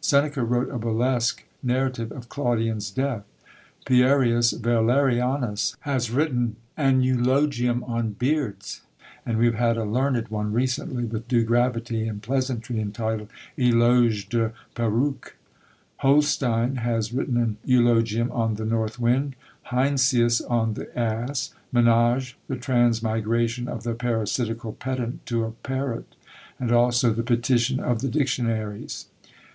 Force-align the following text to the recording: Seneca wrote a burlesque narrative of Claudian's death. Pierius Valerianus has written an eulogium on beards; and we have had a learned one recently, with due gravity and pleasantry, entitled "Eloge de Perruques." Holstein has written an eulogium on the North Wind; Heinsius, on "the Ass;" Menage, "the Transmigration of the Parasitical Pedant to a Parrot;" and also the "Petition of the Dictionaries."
Seneca 0.00 0.42
wrote 0.42 0.70
a 0.70 0.78
burlesque 0.78 1.44
narrative 1.62 2.10
of 2.12 2.30
Claudian's 2.30 2.90
death. 2.90 3.24
Pierius 3.84 4.52
Valerianus 4.54 5.76
has 5.80 6.10
written 6.10 6.56
an 6.78 7.02
eulogium 7.02 7.84
on 7.84 8.12
beards; 8.12 8.80
and 9.26 9.36
we 9.36 9.44
have 9.44 9.54
had 9.56 9.76
a 9.76 9.84
learned 9.84 10.28
one 10.28 10.50
recently, 10.50 11.04
with 11.04 11.28
due 11.28 11.44
gravity 11.44 12.08
and 12.08 12.22
pleasantry, 12.22 12.80
entitled 12.80 13.28
"Eloge 13.58 14.30
de 14.30 14.54
Perruques." 14.74 15.32
Holstein 15.98 16.76
has 16.76 17.12
written 17.12 17.36
an 17.36 17.58
eulogium 17.62 18.30
on 18.32 18.54
the 18.54 18.64
North 18.64 18.98
Wind; 18.98 19.36
Heinsius, 19.64 20.40
on 20.40 20.72
"the 20.72 20.98
Ass;" 20.98 21.52
Menage, 21.70 22.38
"the 22.48 22.56
Transmigration 22.56 23.68
of 23.68 23.82
the 23.82 23.92
Parasitical 23.92 24.72
Pedant 24.72 25.26
to 25.26 25.44
a 25.44 25.50
Parrot;" 25.50 26.14
and 26.58 26.72
also 26.72 27.12
the 27.12 27.22
"Petition 27.22 27.78
of 27.78 28.00
the 28.00 28.08
Dictionaries." 28.08 29.08